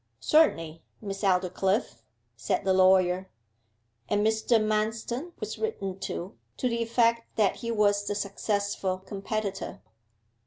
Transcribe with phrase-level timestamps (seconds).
[0.19, 2.01] 'Certainly, Miss Aldclyffe,'
[2.35, 3.29] said the lawyer.
[4.09, 4.59] And Mr.
[4.59, 9.79] Manston was written to, to the effect that he was the successful competitor.